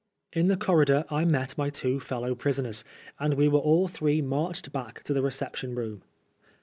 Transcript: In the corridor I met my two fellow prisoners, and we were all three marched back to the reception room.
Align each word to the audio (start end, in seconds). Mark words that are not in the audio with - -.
In 0.33 0.47
the 0.47 0.57
corridor 0.57 1.05
I 1.11 1.25
met 1.25 1.59
my 1.59 1.69
two 1.69 1.99
fellow 1.99 2.33
prisoners, 2.33 2.83
and 3.19 3.35
we 3.35 3.47
were 3.47 3.59
all 3.59 3.87
three 3.87 4.19
marched 4.19 4.71
back 4.71 5.03
to 5.03 5.13
the 5.13 5.21
reception 5.21 5.75
room. 5.75 6.01